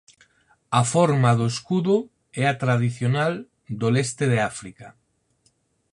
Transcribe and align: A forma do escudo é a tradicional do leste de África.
A 0.79 0.81
forma 0.93 1.31
do 1.39 1.45
escudo 1.53 1.95
é 2.41 2.43
a 2.49 2.57
tradicional 2.63 3.33
do 3.79 3.87
leste 3.95 4.25
de 4.33 4.39
África. 4.51 4.87